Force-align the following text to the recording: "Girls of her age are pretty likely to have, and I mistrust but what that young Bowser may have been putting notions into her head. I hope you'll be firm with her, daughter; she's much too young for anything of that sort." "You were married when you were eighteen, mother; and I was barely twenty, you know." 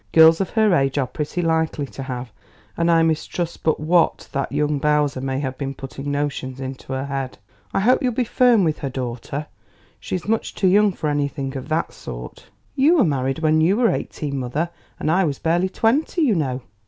"Girls 0.13 0.41
of 0.41 0.49
her 0.49 0.73
age 0.73 0.97
are 0.97 1.05
pretty 1.05 1.43
likely 1.43 1.85
to 1.85 2.01
have, 2.01 2.31
and 2.75 2.89
I 2.89 3.03
mistrust 3.03 3.61
but 3.61 3.79
what 3.79 4.29
that 4.31 4.51
young 4.51 4.79
Bowser 4.79 5.21
may 5.21 5.39
have 5.41 5.59
been 5.59 5.75
putting 5.75 6.09
notions 6.11 6.59
into 6.59 6.91
her 6.93 7.05
head. 7.05 7.37
I 7.71 7.81
hope 7.81 8.01
you'll 8.01 8.11
be 8.11 8.23
firm 8.23 8.63
with 8.63 8.79
her, 8.79 8.89
daughter; 8.89 9.45
she's 9.99 10.27
much 10.27 10.55
too 10.55 10.65
young 10.67 10.91
for 10.91 11.07
anything 11.07 11.55
of 11.55 11.69
that 11.69 11.93
sort." 11.93 12.47
"You 12.73 12.97
were 12.97 13.03
married 13.03 13.43
when 13.43 13.61
you 13.61 13.77
were 13.77 13.91
eighteen, 13.91 14.39
mother; 14.39 14.71
and 14.99 15.11
I 15.11 15.23
was 15.23 15.37
barely 15.37 15.69
twenty, 15.69 16.23
you 16.23 16.33
know." 16.33 16.63